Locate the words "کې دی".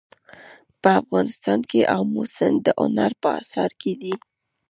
3.81-4.13